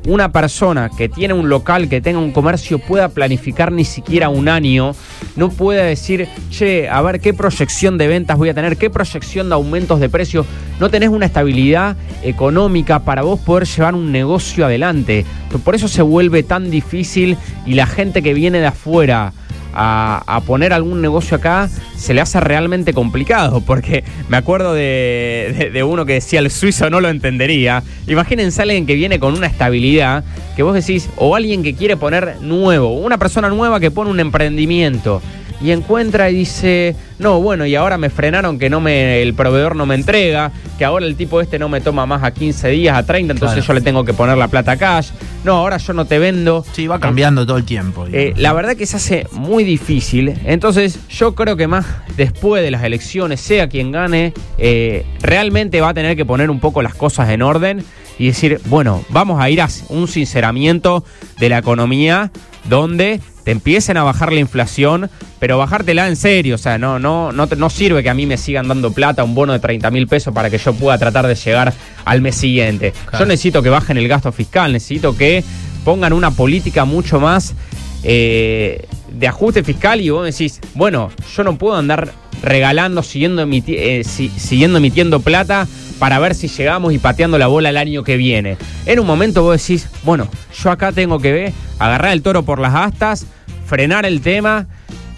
[0.08, 4.48] una persona que tiene un local, que tenga un comercio, pueda planificar ni siquiera un
[4.48, 4.94] año,
[5.36, 9.50] no pueda decir, che, a ver qué proyección de ventas voy a tener, qué proyección
[9.50, 10.46] de aumentos de precios,
[10.80, 15.26] no tenés una estabilidad económica para vos poder llevar un negocio adelante.
[15.62, 19.34] Por eso se vuelve tan difícil y la gente que viene de afuera
[19.74, 25.70] a, poner algún negocio acá se le hace realmente complicado, porque me acuerdo de, de-
[25.70, 27.82] de uno que decía el suizo no lo entendería.
[28.06, 30.24] Imagínense alguien que viene con una estabilidad
[30.56, 34.18] que vos decís, o alguien que quiere poner nuevo, una persona nueva que pone un
[34.20, 35.22] emprendimiento
[35.60, 39.74] y encuentra y dice, no, bueno, y ahora me frenaron que no me, el proveedor
[39.74, 42.96] no me entrega, que ahora el tipo este no me toma más a 15 días,
[42.96, 43.66] a 30, entonces Claro.
[43.66, 45.10] yo le tengo que poner la plata cash.
[45.44, 46.64] No, ahora yo no te vendo.
[46.72, 48.06] Sí, va cambiando todo el tiempo.
[48.12, 50.34] Eh, la verdad que se hace muy difícil.
[50.44, 55.90] Entonces, yo creo que más después de las elecciones, sea quien gane, eh, realmente va
[55.90, 57.84] a tener que poner un poco las cosas en orden
[58.18, 61.04] y decir, bueno, vamos a ir a un sinceramiento
[61.38, 62.30] de la economía
[62.64, 66.54] donde te empiecen a bajar la inflación, pero bajártela en serio.
[66.54, 69.34] O sea, no, no, no, no sirve que a mí me sigan dando plata, un
[69.34, 71.72] bono de 30 mil pesos para que yo pueda tratar de llegar
[72.04, 72.92] al mes siguiente.
[72.92, 73.24] Claro.
[73.24, 75.42] Yo necesito que bajen el gasto fiscal, necesito que
[75.84, 77.54] pongan una política mucho más
[78.02, 83.76] eh, de ajuste fiscal y vos decís, bueno, yo no puedo andar regalando, siguiendo, emiti-
[83.76, 85.66] eh, si- siguiendo emitiendo plata
[85.98, 88.56] para ver si llegamos y pateando la bola el año que viene.
[88.86, 90.28] En un momento vos decís, bueno,
[90.62, 93.26] yo acá tengo que ver, agarrar el toro por las astas,
[93.66, 94.66] frenar el tema.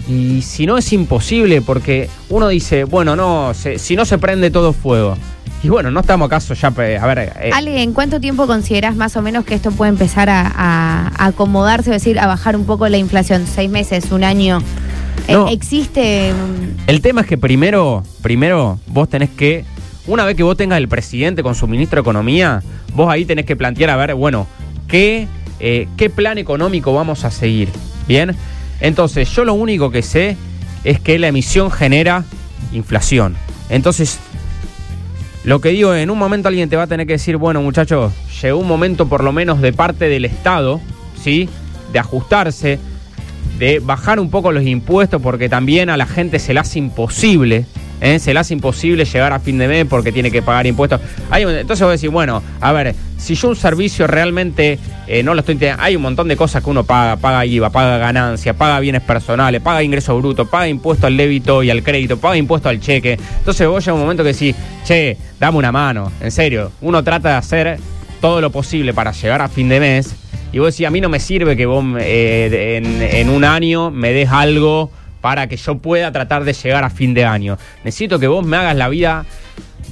[0.08, 4.72] Y si no es imposible, porque uno dice, bueno, no, si no se prende todo
[4.72, 5.16] fuego.
[5.62, 6.70] Y bueno, no estamos acaso ya, a
[7.06, 11.12] ver, eh, Ale, ¿en cuánto tiempo consideras más o menos que esto puede empezar a,
[11.18, 13.46] acomodarse, es decir, a bajar un poco la inflación?
[13.46, 14.62] ¿Seis meses, un año?
[15.28, 15.48] Eh, No.
[15.48, 16.32] ¿Existe?
[16.32, 19.66] mm, El tema es que primero, primero vos tenés que,
[20.06, 22.62] una vez que vos tengas el presidente con su ministro de Economía,
[22.94, 24.46] vos ahí tenés que plantear, a ver, bueno,
[24.88, 25.28] ¿qué,
[25.60, 27.68] eh, qué plan económico vamos a seguir?
[28.08, 28.34] ¿Bien?
[28.80, 30.38] Entonces, yo lo único que sé
[30.84, 32.24] es que la emisión genera
[32.72, 33.36] inflación.
[33.68, 34.18] Entonces,
[35.44, 38.12] lo que digo, en un momento alguien te va a tener que decir, bueno, muchachos,
[38.42, 40.80] llegó un momento por lo menos de parte del Estado,
[41.22, 41.48] ¿sí?
[41.92, 42.78] De ajustarse,
[43.58, 47.64] de bajar un poco los impuestos porque también a la gente se le hace imposible,
[48.00, 48.18] ¿eh?
[48.18, 51.00] se le hace imposible llegar a fin de mes porque tiene que pagar impuestos.
[51.30, 55.40] Hay entonces vos decís, bueno, a ver, si yo un servicio realmente eh, no lo
[55.40, 58.80] estoy entendiendo, hay un montón de cosas que uno paga, paga IVA, paga ganancia, paga
[58.80, 62.80] bienes personales, paga ingreso bruto, paga impuesto al débito y al crédito, paga impuesto al
[62.80, 63.18] cheque.
[63.38, 67.30] Entonces vos llega un momento que decís, che, dame una mano, en serio, uno trata
[67.30, 67.78] de hacer
[68.20, 70.14] todo lo posible para llegar a fin de mes.
[70.52, 73.90] Y vos decís, a mí no me sirve que vos eh, en, en un año
[73.90, 77.58] me des algo para que yo pueda tratar de llegar a fin de año.
[77.84, 79.24] Necesito que vos me hagas la vida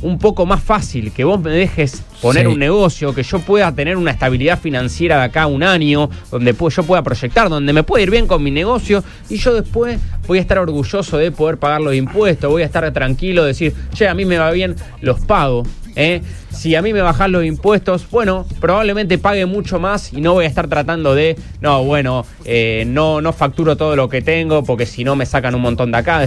[0.00, 2.52] un poco más fácil, que vos me dejes poner Sí.
[2.52, 6.54] un negocio, que yo pueda tener una estabilidad financiera de acá a un año, donde
[6.54, 10.38] yo pueda proyectar, donde me puede ir bien con mi negocio y yo después voy
[10.38, 14.14] a estar orgulloso de poder pagar los impuestos, voy a estar tranquilo, decir, che, a
[14.14, 15.64] mí me va bien, los pago.
[15.98, 16.22] ¿Eh?
[16.50, 20.46] Si a mí me bajan los impuestos, bueno, probablemente pague mucho más y no voy
[20.46, 24.86] a estar tratando de, no, bueno, eh, no, no facturo todo lo que tengo porque
[24.86, 26.24] si no me sacan un montón de acá.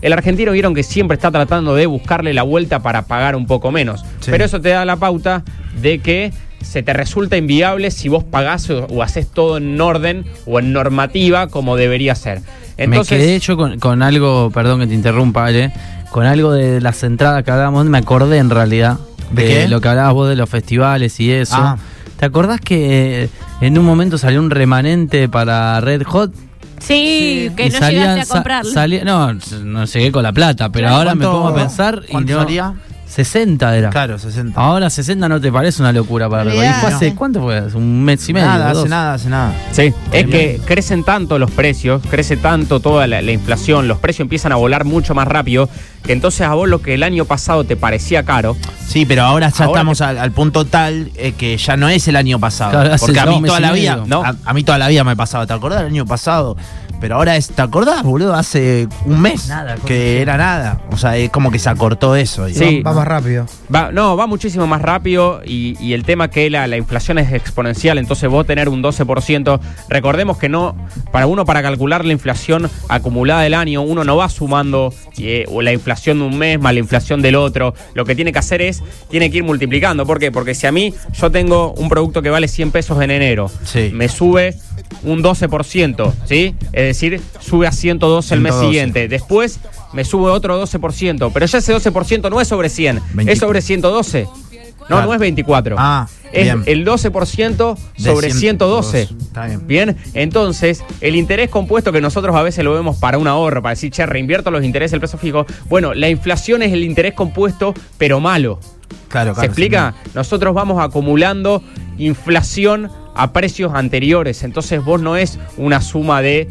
[0.00, 3.72] El argentino vieron que siempre está tratando de buscarle la vuelta para pagar un poco
[3.72, 4.04] menos.
[4.20, 4.30] Sí.
[4.30, 5.42] Pero eso te da la pauta
[5.80, 10.24] de que se te resulta inviable si vos pagás o, o haces todo en orden
[10.46, 12.40] o en normativa como debería ser.
[12.76, 15.72] Entonces, me quedé con, con algo, perdón que te interrumpa, Ale,
[16.10, 18.98] con algo de las entradas que hablábamos, me acordé en realidad
[19.30, 19.68] ¿De de, qué?
[19.68, 21.56] lo que hablabas vos de los festivales y eso.
[21.58, 21.76] Ah.
[22.18, 23.28] ¿Te acordás que eh,
[23.60, 26.32] en un momento salió un remanente para Red Hot?
[26.78, 28.70] Sí, que Y no salían llegaste a comprarlo.
[28.72, 29.32] salía- no,
[29.64, 32.38] no llegué con la plata, pero ahora me ¿Cuánto- pongo a pensar y cuánto no,
[32.40, 32.74] salía?
[33.14, 33.90] 60 era.
[33.90, 34.60] Claro, 60.
[34.60, 36.56] Ahora 60 no te parece una locura para Red Hot.
[36.56, 36.94] ¿Y fue Olvidate.
[36.94, 37.60] hace cuánto fue?
[37.74, 38.46] Un mes y medio.
[38.48, 38.78] nada, dos.
[38.80, 39.52] hace nada, hace nada.
[39.70, 44.24] Sí, es que crecen tanto los precios, crece tanto toda la, la inflación, los precios
[44.24, 45.68] empiezan a volar mucho más rápido,
[46.02, 49.48] que entonces a vos lo que el año pasado te parecía caro, Sí, pero ahora
[49.48, 52.70] ya Ahora estamos al, al punto tal eh, que ya no es el año pasado.
[52.72, 54.04] Claro, porque a mí toda la vida.
[54.06, 54.22] ¿no?
[54.22, 55.46] a, a mí toda la vida me pasaba.
[55.46, 56.56] ¿Te acordás del año pasado?
[57.00, 58.34] Pero ahora es, ¿te acordás, boludo?
[58.34, 60.80] Hace un mes Nada, que era nada.
[60.90, 62.48] O sea, es como que se acortó eso.
[62.48, 62.82] y- Sí.
[62.82, 63.46] Va, va más rápido.
[63.74, 67.32] Va, no, va muchísimo más rápido y, y el tema que la, la inflación es
[67.32, 70.76] exponencial, entonces vos tener un 12%, recordemos que no,
[71.12, 75.62] para uno para calcular la inflación acumulada del año, uno no va sumando eh, o
[75.62, 78.62] la inflación de un mes más la inflación del otro, lo que tiene que hacer
[78.62, 80.30] es, tiene que ir multiplicando, ¿por qué?
[80.32, 83.90] Porque si a mí yo tengo un producto que vale 100 pesos en enero, Sí.
[83.92, 84.54] me sube
[85.02, 86.54] un 12%, ¿sí?
[86.72, 88.66] Es decir, sube a 112 el mes 112.
[88.66, 89.60] siguiente, después
[89.92, 93.32] me sube otro 12%, pero ya ese 12% no es sobre 100, 20.
[93.32, 94.24] es sobre 112.
[94.24, 95.06] No, Claro.
[95.06, 95.76] no es 24.
[95.78, 96.62] Ah, es bien.
[96.66, 99.06] el 12% De sobre 112.
[99.06, 99.24] 112.
[99.24, 99.66] Está bien.
[99.66, 103.70] Bien, entonces el interés compuesto que nosotros a veces lo vemos para un ahorro, para
[103.70, 105.46] decir, che, reinvierto los intereses del peso fijo.
[105.70, 108.60] Bueno, la inflación es el interés compuesto, pero malo.
[109.08, 109.40] Claro, claro.
[109.40, 109.94] ¿Se explica?
[110.14, 111.62] Nosotros vamos acumulando
[111.96, 114.42] inflación a precios anteriores.
[114.42, 116.48] Entonces vos no es una suma de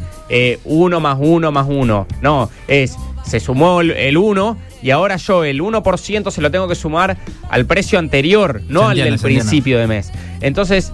[0.64, 2.06] 1 más 1 más 1.
[2.22, 6.74] No, es, se sumó el 1 y ahora yo el 1% se lo tengo que
[6.74, 7.16] sumar
[7.50, 10.12] al precio anterior, no Se al del principio de mes.
[10.40, 10.92] Entonces...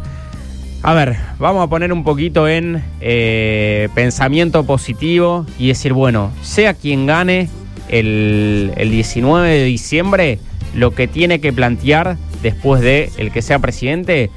[0.82, 6.72] A ver, vamos a poner un poquito en eh, pensamiento positivo y decir, bueno, sea
[6.72, 7.50] quien gane
[7.90, 10.38] el, el 19 de diciembre,
[10.74, 14.30] lo que tiene que plantear después de el que sea presidente,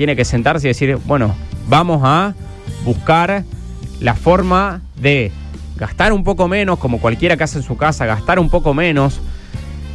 [0.00, 1.34] tiene que sentarse y decir, bueno,
[1.68, 2.32] vamos a
[2.86, 3.44] buscar
[4.00, 5.30] la forma de
[5.76, 9.20] gastar un poco menos, como cualquiera que hace en su casa, gastar un poco menos.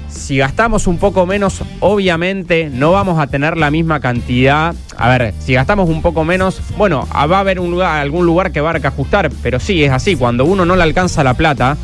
[0.08, 4.76] Si gastamos un poco menos, obviamente no vamos a tener la misma cantidad.
[4.96, 8.74] A ver, si gastamos un poco menos, bueno, va a haber algún lugar que va
[8.74, 10.16] a ajustar, pero sí, es así.
[10.16, 11.78] Cuando uno no le alcanza la plata,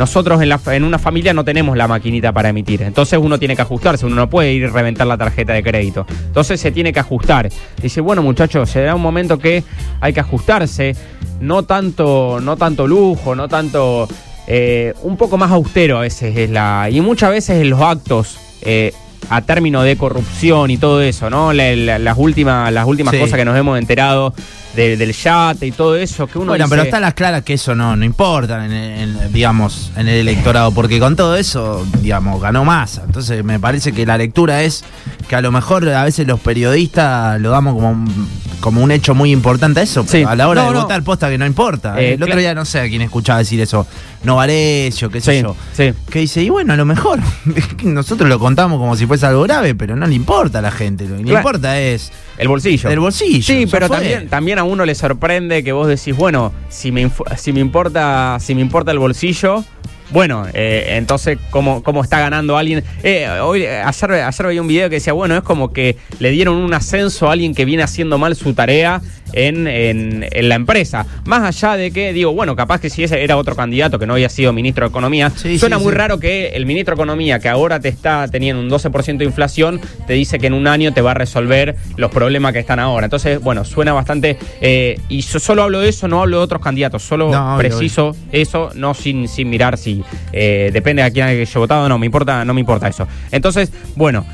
[0.00, 2.80] nosotros en, una familia no tenemos la maquinita para emitir.
[2.80, 6.06] Entonces uno tiene que ajustarse, uno no puede ir y reventar la tarjeta de crédito.
[6.24, 7.50] Entonces se tiene que ajustar.
[7.82, 9.62] Dice, bueno muchachos, será un momento que
[10.00, 10.96] hay que ajustarse.
[11.42, 14.08] No tanto, no tanto lujo, no tanto...
[14.46, 16.88] eh, un poco más austero a veces es la...
[16.90, 18.38] Y muchas veces en los actos...
[18.62, 18.94] eh,
[19.28, 21.52] a término de corrupción y todo eso, ¿no?
[21.52, 23.20] La- la- las últimas, las últimas Sí.
[23.20, 24.34] cosas que nos hemos enterado
[24.74, 27.54] de- del yate y todo eso, que uno Bueno, dice- pero están las claras que
[27.54, 32.40] eso no, no importa, en, en- digamos, en el electorado, porque con todo eso, digamos,
[32.40, 33.02] ganó masa.
[33.04, 34.84] Entonces me parece que la lectura es
[35.28, 38.28] que a lo mejor a veces los periodistas lo damos como un,
[38.60, 40.24] como un hecho muy importante a eso, pero Sí.
[40.28, 40.82] a la hora No, de no.
[40.82, 42.00] votar posta que no importa.
[42.00, 43.86] Eh, el otro día no sé a quién escuchaba decir eso,
[44.22, 45.56] Novarecio, qué sé Sí, yo.
[45.72, 45.92] sí.
[46.10, 47.18] Que dice, y bueno, a lo mejor
[47.84, 51.06] nosotros lo contamos como si fuese algo grave, pero no le importa a la gente.
[51.08, 52.90] Lo que le importa es El bolsillo.
[52.90, 53.42] el bolsillo.
[53.42, 53.96] Sí, pero fue.
[53.96, 58.36] también, también a uno le sorprende que vos decís, bueno, si me, si me importa,
[58.40, 59.64] si me importa el bolsillo,
[60.12, 62.82] bueno, eh, entonces, ¿cómo, ¿cómo está ganando alguien?
[63.04, 66.30] Eh, hoy, eh, ayer, ayer veía un video que decía, bueno, es como que le
[66.30, 69.00] dieron un ascenso a alguien que viene haciendo mal su tarea
[69.32, 71.06] en, en- en la empresa.
[71.24, 74.14] Más allá de que, digo, bueno, capaz que si ese era otro candidato que no
[74.14, 75.98] había sido ministro de Economía, Sí, suena sí, muy sí.
[75.98, 79.80] raro que el ministro de Economía, que ahora te está teniendo un 12% de inflación,
[80.06, 83.06] te dice que en un año te va a resolver los problemas que están ahora.
[83.06, 84.38] Entonces, bueno, suena bastante...
[84.60, 87.58] eh, y yo solo hablo de eso, no hablo de otros candidatos, solo No, obvio,
[87.68, 92.06] preciso eso, no sin, sin mirar si eh, depende a quién haya votado, no me
[92.06, 93.06] importa, no me importa eso.
[93.30, 94.24] Entonces, bueno,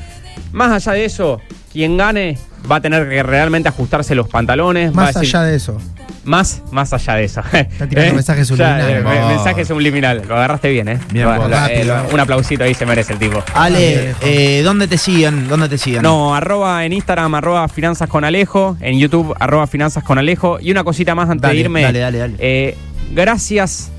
[0.51, 2.37] más allá de eso, quien gane
[2.69, 4.89] va a tener que realmente ajustarse los pantalones.
[4.89, 5.77] va a Más decir- allá de eso.
[6.25, 7.41] más, más allá de eso.
[7.53, 8.97] Está tirando mensajes Ya, subliminales.
[8.97, 9.27] eh, me- Oh.
[9.29, 10.21] mensaje subliminal.
[10.27, 10.99] Lo agarraste bien, ¿eh?
[11.11, 11.49] Bien, Lo- vos.
[11.49, 11.97] lo- eh, Rápido.
[12.03, 13.41] lo- un aplausito ahí se merece el tipo.
[13.53, 15.47] Ale, eh, ¿dónde te siguen?
[15.47, 16.01] ¿Dónde te siguen?
[16.03, 20.59] No, arroba en Instagram, arroba finanzas con Alejo, en YouTube, arroba finanzas con Alejo.
[20.61, 21.81] Y una cosita más antes Dale, de irme.
[21.83, 22.35] dale, dale, dale.
[22.39, 22.75] Eh,
[23.13, 23.89] gracias,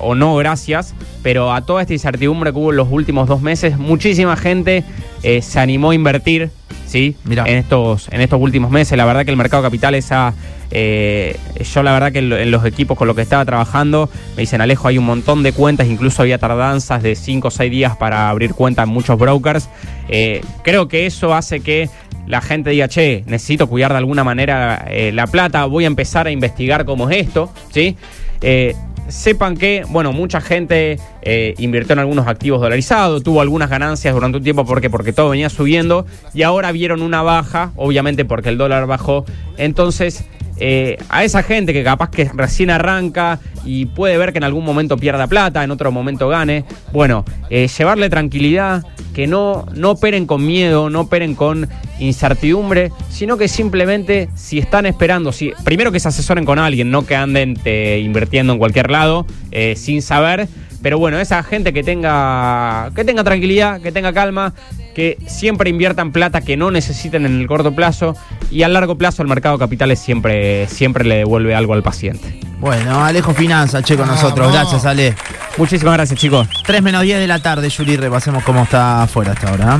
[0.00, 3.78] o no gracias, pero a toda esta incertidumbre que hubo en los últimos dos meses,
[3.78, 4.84] muchísima gente
[5.28, 6.50] eh, se animó a invertir,
[6.86, 7.16] ¿sí?
[7.24, 7.44] Mirá.
[7.46, 8.96] En estos, en estos últimos meses.
[8.96, 10.32] La verdad que el mercado capitales ha.
[10.70, 11.36] eh,
[11.74, 14.42] yo la verdad que en, lo- en los equipos con los que estaba trabajando me
[14.42, 17.96] dicen Alejo hay un montón de cuentas incluso había tardanzas de 5 o 6 días
[17.96, 19.68] para abrir cuenta en muchos brokers
[20.08, 21.88] Eh, creo que eso hace que
[22.26, 26.26] la gente diga, che, necesito cuidar de alguna manera eh, la plata, voy a empezar
[26.26, 27.96] a investigar cómo es esto, ¿sí?
[28.40, 28.74] Eh,
[29.08, 34.38] sepan que, bueno, mucha gente eh, invirtió en algunos activos dolarizados, tuvo algunas ganancias durante
[34.38, 38.58] un tiempo porque, porque todo venía subiendo y ahora vieron una baja, obviamente porque el
[38.58, 39.24] dólar bajó.
[39.56, 40.24] Entonces,
[40.58, 44.64] eh, a esa gente que capaz que recién arranca y puede ver que en algún
[44.64, 48.84] momento pierda plata, en otro momento gane, bueno, eh, llevarle tranquilidad,
[49.16, 54.84] que no, no operen con miedo, no operen con incertidumbre, sino que simplemente si están
[54.84, 58.90] esperando, si, primero que se asesoren con alguien, no que anden eh, invirtiendo en cualquier
[58.90, 60.48] lado eh, sin saber.
[60.86, 64.52] Pero bueno, esa gente que tenga, que tenga tranquilidad, que tenga calma,
[64.94, 68.14] que siempre inviertan plata que no necesiten en el corto plazo
[68.52, 72.38] y a largo plazo el mercado de capitales siempre, siempre le devuelve algo al paciente.
[72.60, 74.52] Bueno, Alejo Finanza, che, con nosotros.
[74.52, 75.16] Gracias, Ale.
[75.56, 76.46] Muchísimas gracias chicos.
[76.64, 79.74] 3 menos 10 de la tarde, Yuri, repasemos cómo está afuera hasta ahora.
[79.74, 79.78] ¿eh?